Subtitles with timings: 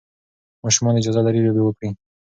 [0.63, 1.89] ماشومان اجازه لري لوبې وکړي.